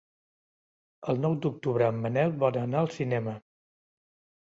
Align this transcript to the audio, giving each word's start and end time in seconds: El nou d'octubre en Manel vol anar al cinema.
El 1.13 1.21
nou 1.27 1.37
d'octubre 1.45 1.91
en 1.91 2.01
Manel 2.07 2.35
vol 2.47 2.61
anar 2.65 2.83
al 2.83 2.93
cinema. 2.99 3.41